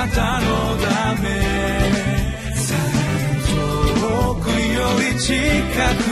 [0.00, 0.46] なたの
[0.78, 1.28] ため。
[4.00, 5.34] 遠くより近
[6.04, 6.09] く。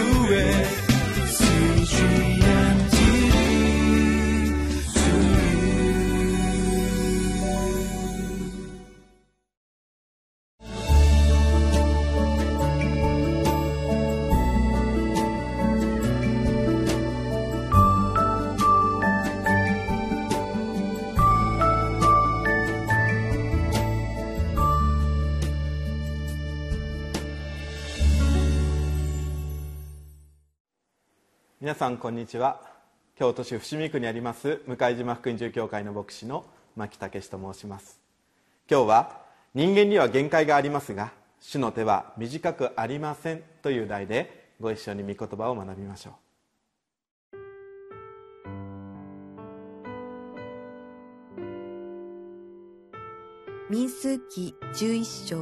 [31.69, 32.63] 皆さんこんにちは。
[33.15, 38.01] 京都市伏見区にあります向島福音住教会の牧師の牧武と申します。
[38.71, 39.21] 今日は
[39.53, 46.15] 「人間には限界がありますが主の手は短くありません」という題でご一緒に御言葉を学びましょう。
[53.71, 55.37] 民数記11章。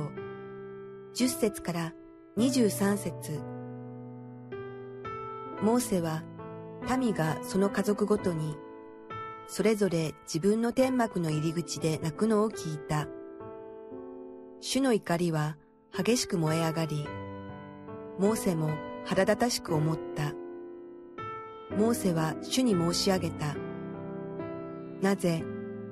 [1.14, 1.92] 10節から
[2.36, 3.55] 23節。
[5.62, 6.22] モーセは
[6.98, 8.56] 民がその家族ごとに
[9.48, 13.08] それぞれ自分の天幕の入り口で泣くのを聞いた。
[14.60, 15.56] 主の怒りは
[15.96, 17.06] 激しく燃え上がり、
[18.18, 18.70] モーセも
[19.04, 20.32] 腹立たしく思った。
[21.76, 23.54] モーセは主に申し上げた。
[25.00, 25.44] なぜ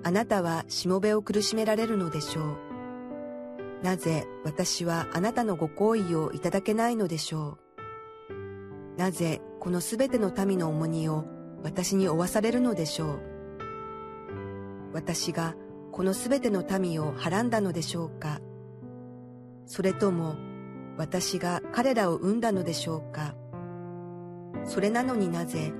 [0.03, 3.85] あなたはしもべを苦しめられるのでしょう？
[3.85, 7.59] なぜ私はあなたのご好意をいただけないのでしょ
[8.29, 8.99] う？
[8.99, 11.25] なぜこのすべての民の重荷を
[11.65, 13.35] 私に負わされるのでしょう。
[14.95, 15.57] 私が
[15.91, 18.41] このすべての民をはらんだのでしょうか
[19.67, 20.37] それとも
[20.97, 23.35] 私が彼らを生んだのでしょうか
[24.65, 25.73] それなのになぜ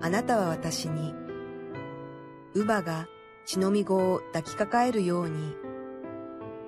[0.00, 1.12] あなたは私に
[2.54, 3.08] 乳母が
[3.46, 5.54] 血のみ子を抱きかかえるように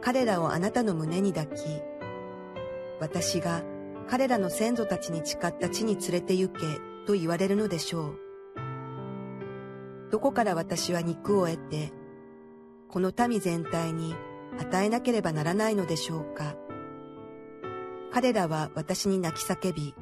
[0.01, 1.62] 彼らをあなたの胸に抱き
[3.01, 3.62] 私が
[4.08, 6.61] 彼らの先祖たちに誓った地に連れて行け
[7.06, 8.18] と言われるのでしょう。
[10.11, 11.92] どこから私は肉を得て、
[12.89, 14.14] この民全体に
[14.61, 16.55] 与えなければならないのでしょうか。
[18.12, 19.95] 彼らは私に泣き叫び、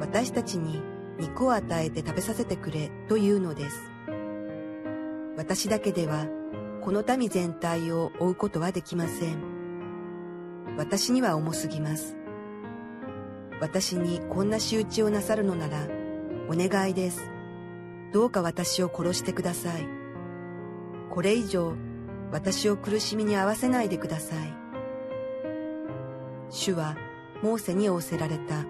[0.00, 0.82] 私たちに
[1.18, 3.92] 肉を与えて食べさせてくれというのです。
[5.36, 6.26] 私だけでは
[6.82, 9.38] この民全体を追うことはできません。
[10.76, 12.16] 私には重すぎます。
[13.60, 15.86] 私にこんな仕打ちをなさるのなら、
[16.48, 17.30] お願いです。
[18.12, 19.86] どうか私を殺してください。
[21.10, 21.74] これ以上、
[22.32, 24.54] 私を苦しみに合わせないでください。
[26.48, 26.96] 主は、
[27.42, 28.64] モーセに仰せられた。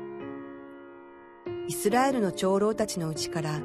[1.69, 3.61] イスラエルの長老たちのうちから、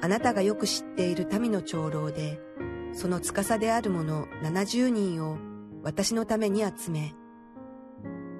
[0.00, 2.40] あなたがよく知っている民の長老で、
[2.92, 5.38] その司である者70人を
[5.82, 7.14] 私のために集め、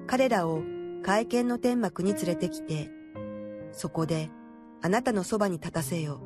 [0.07, 0.61] 彼らを
[1.03, 2.89] 会見の天幕に連れてきて、
[3.73, 4.31] そこで
[4.81, 6.21] あなたのそばに立たせよ。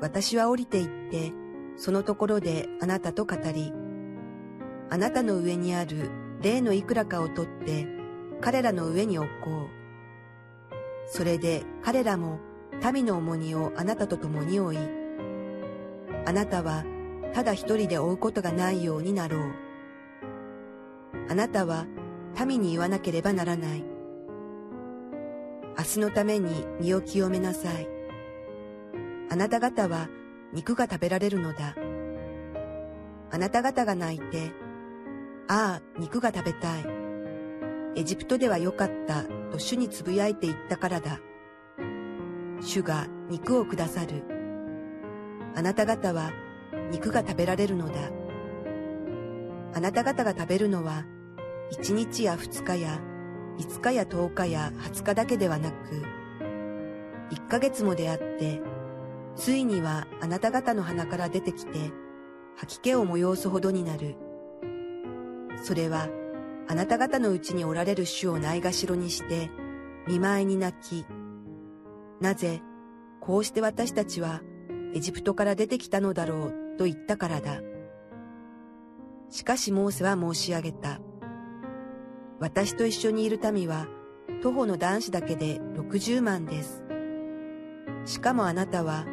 [0.00, 1.32] 私は降りて行って、
[1.76, 3.72] そのところであなたと語り、
[4.90, 6.10] あなたの上にある
[6.42, 7.86] 例のいくらかを取って
[8.40, 9.68] 彼らの上に置こう。
[11.06, 12.40] それで彼らも
[12.92, 14.78] 民の重荷をあなたと共に追い、
[16.26, 16.84] あなたは
[17.32, 19.42] ただ一人で追うことがないようになろう。
[21.28, 21.86] あなたは
[22.46, 23.84] 民に言わなければならない。
[25.78, 27.88] 明日のために身を清めなさい。
[29.30, 30.08] あなた方は
[30.52, 31.74] 肉が食べられるのだ。
[33.30, 34.52] あなた方が泣いて、
[35.48, 36.84] ああ、肉が食べたい。
[37.96, 41.20] エジプトではよかったと主につぶやいていったからだ。
[42.60, 44.24] 主が肉をくださる。
[45.54, 46.32] あなた方は
[46.90, 48.10] 肉が食べられるのだ。
[49.74, 51.04] あなた方が食べるのは
[51.72, 53.00] 1日や2日や
[53.58, 56.02] 5日や10日や20日だけではなく、
[57.30, 58.60] 1ヶ月もであって、
[59.36, 61.92] ついにはあなた方の鼻から出てきて、
[62.56, 64.16] 吐き気を催すほどになる。
[65.62, 66.08] それは、
[66.68, 69.50] あなた方のうちにおられる主をないがしろにして、
[70.08, 71.06] 見舞いに泣き、
[72.20, 72.62] なぜ、
[73.20, 74.42] こうして私たちは
[74.94, 77.60] エジプトから出てきたのだろうと言ったからだ。
[79.28, 81.00] しかしモーセは申し上げた。
[82.40, 83.86] 私と一緒にいる民は
[84.42, 86.82] 徒歩の男子だけで60万です。
[88.06, 89.04] しかもあなたは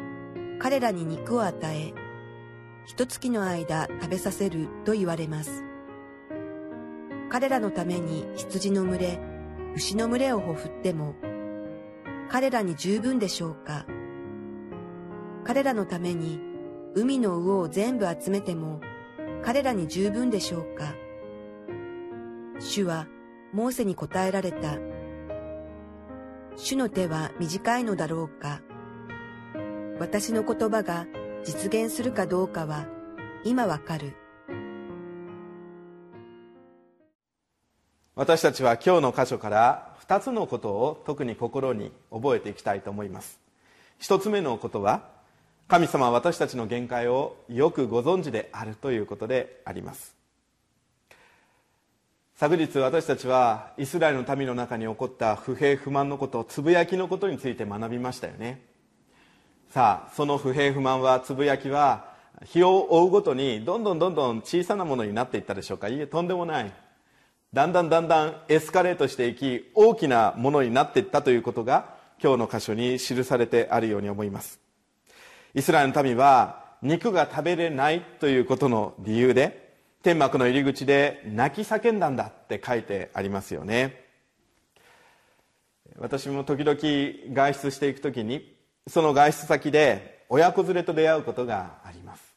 [0.58, 1.92] 彼らに肉を与え、
[2.86, 5.62] 一月の間食べさせると言われます。
[7.28, 9.20] 彼らのために羊の群れ、
[9.74, 11.14] 牛の群れをほふっても、
[12.30, 13.84] 彼らに十分でしょうか
[15.44, 16.40] 彼らのために
[16.94, 18.80] 海の魚を全部集めても、
[19.44, 20.94] 彼らに十分でしょうか
[22.58, 23.06] 主は
[23.52, 24.76] モーセに答えられた。
[26.56, 28.60] 主の手は短いのだろうか
[30.00, 31.06] 私の言葉が
[31.44, 32.86] 実現するかどうかは
[33.44, 34.16] 今わかる。
[38.18, 43.38] 私たちは今日の箇所から2つのことを特に心に覚えていきたいと思います
[44.00, 45.04] 一つ目のことは
[45.68, 50.17] 神様は私たちの限界をよくご存知であるということであります
[52.40, 58.62] 昨日私たちはイスラエルの民の中に起こった不平不満のことつぶやきのことについて学びましたよね。
[59.70, 62.12] さあその不平不満はつぶやきは
[62.44, 65.88] 日を追うごとにどんどんどんどん小さなものになっていったでしょうか。
[65.88, 66.72] いえとんでもない。
[67.52, 74.60] だんだんだんだんエスカレートしていき大きなものになっていったということが今日の箇所に記されてあるように思います。
[75.54, 79.67] イスラエルの民は肉が食べれないということの理由で
[80.02, 84.04] 天幕の入り口で泣き叫んだんだって書いてありますよね。
[85.98, 86.78] 私も時々
[87.34, 88.56] 外出していく時に
[88.86, 92.28] その外出先で親子連れと出会うことがあります。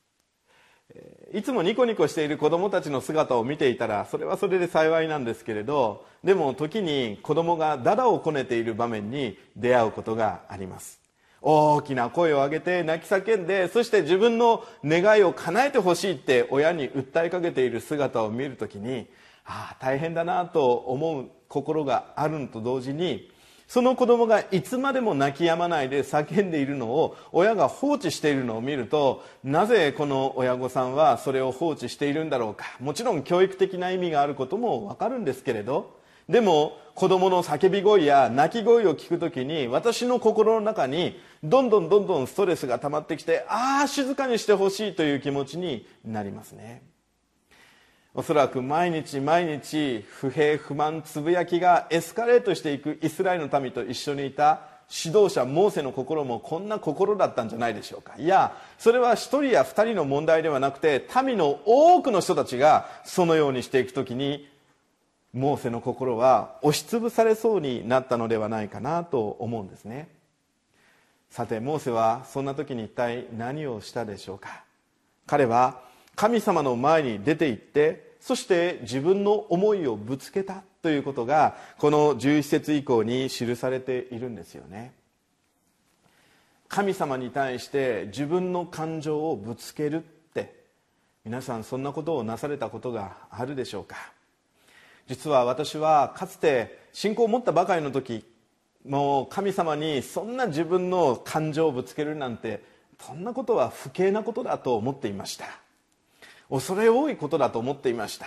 [1.33, 11.00] いつもニコニコしている子供たちの姿を見ていたらそれはそれで幸いなんですけれどでも時に子供がダダをこねている場面に出会うことがあります。
[11.41, 19.07] 大きな声を上げて泣き叫んでそして自分の願いを叶えてほしいって親に訴えかけている姿を見るときに
[19.43, 23.31] ああ大変だなと思う心があるのと同時に
[23.67, 32.65] その子供がいつまでも泣き止まないで叫んでいるのを親が放置しているのを見るとなぜこの親御さんはそれを放置しているんだろうか。
[32.81, 36.00] もちろん教育的な意味があることもわかるんですけれど
[36.31, 46.83] でも子供の叫び声や泣き声を聞くときに私の心の中にどんどんどんどんストレスが溜まってきてああ静かにしてほしいという気持ちになりますね。
[48.13, 58.15] おそらく毎日毎日不平不満つぶやきがエスカレートしていくイスラエルの民と一緒にいた指導者モーセの心もこんな心だったんじゃないでしょうか。
[58.17, 64.50] いやそれは1人や2人の問題ではなくて民の多くの人たちがそのようにしていく時に
[65.33, 70.09] モーセの心は押しつぶされそうになったのではないかなと思うんですね。
[71.29, 74.63] さてモーセはそんな時に一体何をしたでしょうか。
[75.25, 75.81] 彼は
[76.15, 84.93] 神様の前に出て行ってそして自分の思いをぶつけたということがこの11節以降に記されているんですよね。
[86.67, 89.99] 神様に対して自分の感情をぶつけるっ
[90.33, 90.53] て
[91.23, 93.95] 皆さんそんなことをなされたことがあるでしょうか。
[95.07, 98.25] 実は私はかつて信仰を持ったばかりの時
[98.87, 102.63] もう神様にそんな自分の感情をぶつけるなんて
[102.99, 105.45] そんなことは不敬なことだと思っていました。
[106.49, 108.25] 恐れ多いことだと思っていました。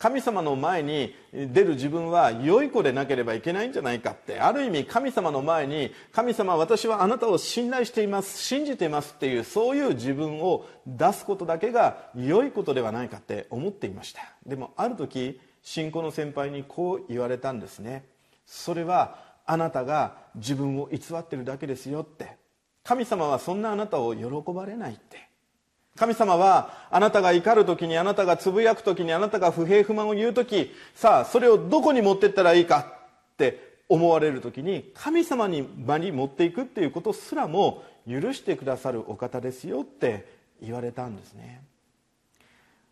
[0.00, 14.22] 神様の前に出る自分は良い子でなければいけないんじゃないかってある意味神様の前に神様私はあなたを信頼しています信じていますっていうそういう自分を出すことだけが良いことではないかって思っていました。
[14.46, 18.04] でもある時信仰の先輩にこう言われたんですね。
[18.46, 22.36] それはあなたが自分を偽ってるだけですよって。
[22.82, 25.30] 神様はそんなあなたを喜ばれないって。
[25.96, 32.86] 神様はあなたが怒る時にあなたがつぶやく時にあなたが不平不満を言う時さあそれをどこに持ってったらいいか
[33.32, 40.26] って思われる時に神様に場に持っていくっていうことすらも許してくださるお方ですよって
[40.62, 41.60] 言われたんですね。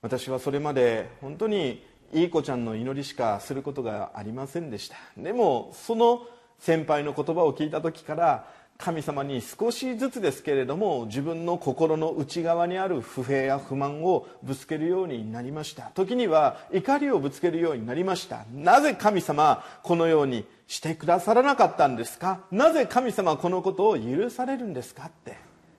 [0.03, 4.97] 私はそれまで本当にいい子ちゃんの祈りしかすることがありませんでした。
[5.17, 6.23] でもその
[6.59, 8.49] 先輩の言葉を聞いた時から
[8.79, 15.91] 神様に少しずつですけれども自分の心の内側にある不平や不満をぶつけるようになりました。
[15.95, 18.45] 時には怒りをぶつけるようになりました。
[18.55, 22.41] なぜ神様このようにしてくださらなかったんですか？
[22.53, 25.37] なぜ神様このことを許されるんですかって。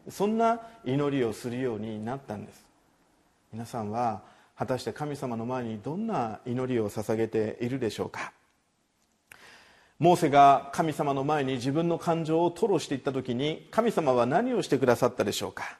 [0.09, 2.65] そんな祈りをするようになったんです。
[3.53, 4.21] 皆さんは
[4.59, 8.33] 果たして神様の前にどんな祈りを捧げているでしょうか？
[9.99, 15.77] モーセが神様の前に自分の感情を吐露していった時に神様は何をしてくださったでしょうか？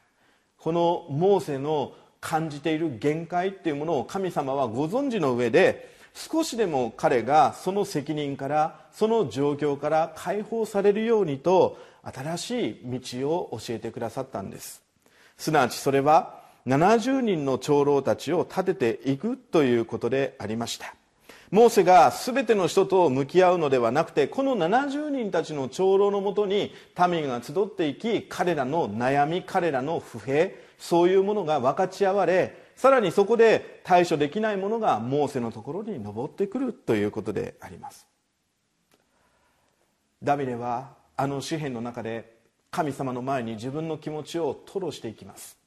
[0.57, 14.81] このモーセの感じている限界っていうものを神様はご存知の上で少しでも彼がその責任からその状況から解放されるようにと新しい道を教えてくださったんです。
[15.37, 20.93] すなわちそれは70人の長老たちを立てていくということでありました。
[21.51, 26.71] モーセが全ての人と向き合うのではなくてこの70人たちの長老のもとに
[27.09, 38.07] 民が集っていき彼らの悩み彼らの不平そういうものが分かち合われさらにそこで対処できないものがモーセのところに登ってくるということであります。
[40.21, 42.37] ダビデはあの詩篇の中で
[42.71, 45.58] 神様の前に自分の気持ちを吐露していきます。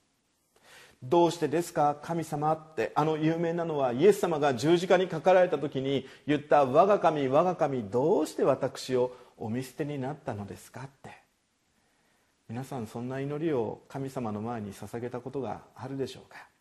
[1.03, 1.97] どうしてですか？
[2.01, 2.93] 神様って。
[2.95, 11.11] あの有名なのはイエス様が十字架にかかられた時に言った我が神我が神どうして私をお見捨てになったのですかって。
[12.49, 16.52] 皆さんそんな祈りを神様の前に捧げたことがあるでしょうか？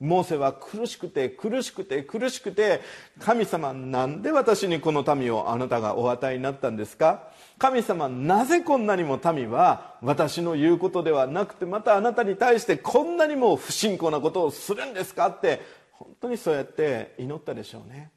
[0.00, 2.80] モーセは苦しくて苦しくて苦しくて
[3.18, 7.28] 神様なんで私にこの民をあなたがお与えになったんですか？
[7.58, 15.26] 神様なぜこんなにも民は私の言うことではなくてまたあなたに対してこんなにも不信仰なことをするんですか？
[15.28, 18.12] って本当にそうやって祈ったでしょうね。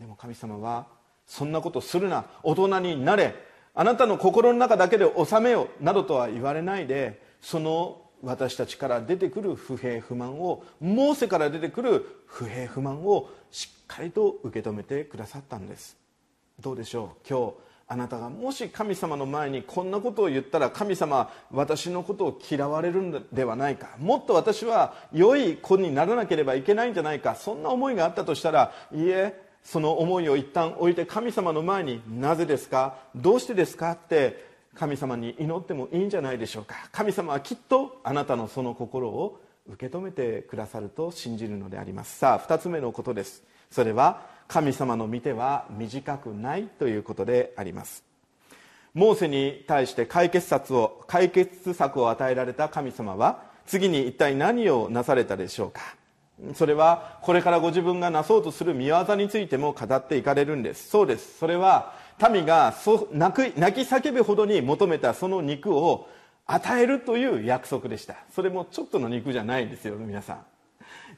[0.00, 0.88] でも神様は
[1.24, 2.24] そんなことするな。
[2.42, 3.34] 大人になれ。
[3.74, 15.96] あなたの心の中だけで収めよなどとは言われないでその私たちから出てくる不平不満をモーセから出てくる不平不満をしっかりと受け止めてくださったんです。
[16.60, 17.28] どうでしょう？
[17.28, 17.54] 今日
[17.88, 23.96] あなたがもし神様の前にこんなことを言ったら神様私のことを嫌われるんではないか。
[23.98, 27.34] もっと私は良い子にならなければいけないんじゃないか。
[27.34, 32.98] そんな思いがあったとしたらいいえその思いを一旦置いて神様の前になぜですか？
[33.14, 33.92] どうしてですか？
[33.92, 36.88] って神様に祈ってもいいんじゃないでしょうか。
[36.92, 42.18] 神様はきっとあなたのその心を受け止めてくださると信じるのであります。
[42.18, 43.42] さあ2つ目のことです。
[43.70, 48.04] それは神様の見ては短くないということであります。
[48.94, 55.80] モーセに対して解決策を解決策を与えられた神様は次に一体何をなされたでしょうか。
[56.54, 60.88] それはこれからご自分がなそうとする見業についても語っていかれるんです。
[60.88, 61.38] そうです。
[61.38, 61.94] それは
[62.30, 62.74] 民が
[63.14, 66.08] 泣き叫ぶほどに求めたその肉を
[66.46, 68.16] 与えるという約束でした。
[68.34, 70.44] それもちょっとの肉じゃないんですよ皆さん。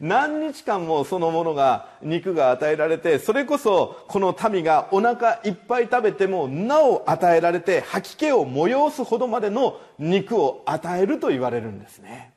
[0.01, 12.33] 何日間もそのものが肉が与えられてそれこそこの民がお腹いっぱい食べてもなお与えられて吐き気を催すほどまでの肉を与えると言われるんですね。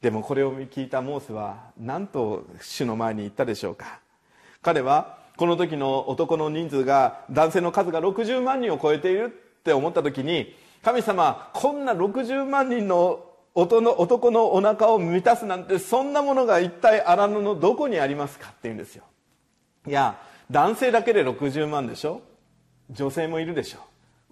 [0.00, 4.00] でもこれを聞いたモーセは何と主の前に言ったでしょうか。
[4.62, 13.80] 彼はこの時の男の人数が男性の数が60万人を超えているって思った時に神様こんな60万人の男
[14.30, 19.04] のお腹を満たすなんてそんなものが一体荒野のどこにありますかって言うんですよ。
[19.88, 20.20] いや
[20.50, 22.20] 男性だけで60万でしょ。
[22.90, 23.78] 女性もいるでしょ。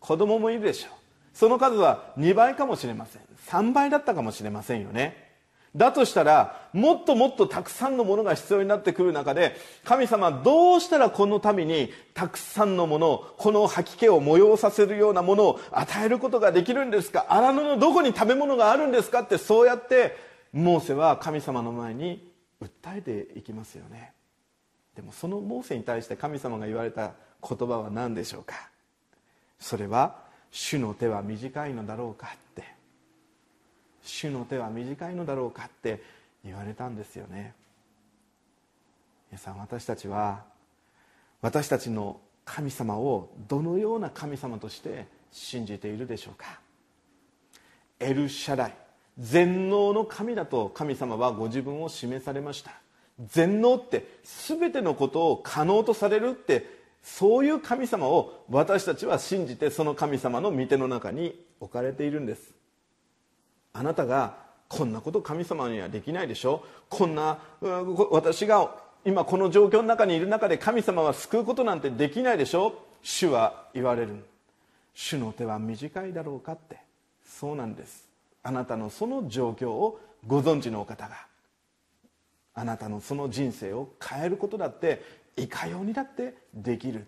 [0.00, 0.90] 子供もいるでしょ。
[1.32, 3.22] その数は2倍かもしれません。
[3.46, 5.27] 3倍だったかもしれませんよね。
[5.76, 17.26] だとしたらもっともっとたくさんのものが必要になってくる中で神様どうしたらこの民にたくさんのものこの吐き気を催させるようなものを与えることができるんですか？
[17.28, 19.20] 荒野のどこに食べ物があるんですか？
[19.20, 20.16] ってそうやって
[20.52, 22.26] モーセは神様の前に
[22.62, 24.12] 訴えていきますよね。
[24.96, 27.12] でもそのモーセに対して神様が言われた
[27.46, 28.54] 言葉は何でしょうか？
[29.60, 30.16] それは
[30.50, 32.77] 主の手は短いのだろうかって。
[34.08, 36.02] 主の手は短いのだろうかって
[36.44, 37.54] 言われたんですよね。
[39.30, 40.44] 皆さん私たちは
[41.42, 46.60] 私たちの神様をどのような神様として信じているでしょうか。
[48.00, 48.74] エルシャライ
[49.18, 52.72] 全能の神だと神様はご自分を示されました。
[53.26, 62.57] 全能って全てのことを可能とされるってそういう神様を私たちは信じてその神様の御手の中に置かれているんです。
[63.78, 64.34] あなたが
[64.66, 66.64] こんなこと神様にはできないでしょ？
[66.88, 67.38] こんな
[68.10, 72.74] 私が今この状況の中にいる中で神様は救うことなんてできないでしょ？
[73.02, 74.24] 主は言われる
[74.94, 76.78] 主の手は短いだろうかって。
[77.24, 78.08] そうなんです。
[78.42, 81.26] あなたのその状況をご存知のお方が。
[82.54, 85.04] あなたのその人生を変えることだって
[85.36, 87.06] いかようにだってできる。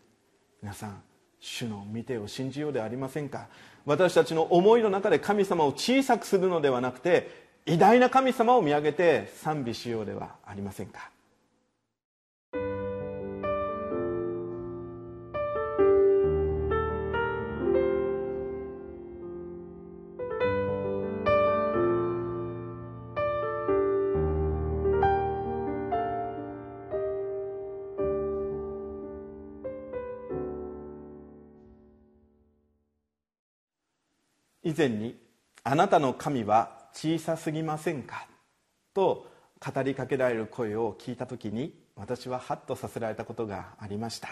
[0.62, 1.02] 皆さん
[1.40, 3.48] 主の見てを信じようでありませんか？
[3.86, 11.10] 私たちの思いの中で神様を小さくするのではなくて偉大な神様を見上げて賛美しようではありませんか？
[34.62, 35.18] 以前に
[35.64, 38.26] 「あなたの神は小さすぎませんか?」
[38.94, 39.26] と
[39.58, 44.28] 語りかけられる声を聞いた時に私はハッとさせられたことがありました。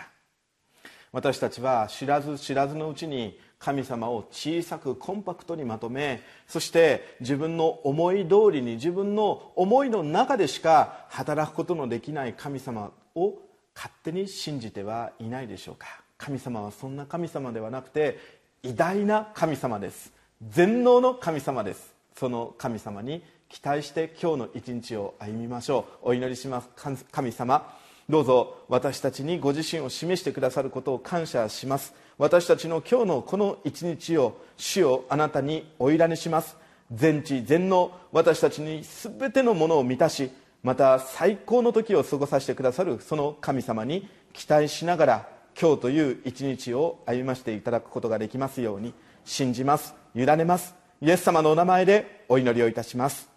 [1.10, 13.38] 私たちは知らず知らずのうちに神様を小さくコンパクトにまとめそして自分の思い通りに自分の思いの中でしか働くことのできない神様を
[13.74, 15.86] 勝手に信じてはいないでしょうか？
[16.18, 18.18] 神様はそんな神様ではなくて
[18.62, 20.12] 偉大な神様です。
[20.42, 21.94] 全能の神様です。
[22.14, 26.10] その神様に期待して今日の一日を歩みましょう。
[26.10, 26.68] お祈りします。
[27.10, 27.74] 神様
[28.08, 31.92] どうぞ私たちにご自身を示してくださることを感謝します。
[32.18, 36.56] 私たちの今日のこの一日を主をあなたにおいらにします。
[36.92, 40.30] 全知全能私たちに全てのものを満たし
[40.62, 45.28] また最高の時を過ごさせてくださるその神様に期待しながら
[45.60, 49.97] 今日という一日を歩ませていただくことができますように信じます。
[50.14, 50.74] 委ねます。
[51.00, 53.28] イエス様のお名前でお祈りをいたします。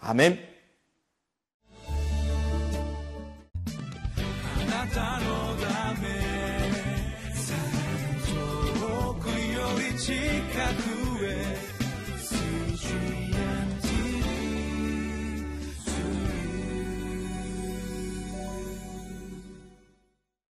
[0.00, 0.57] アメン。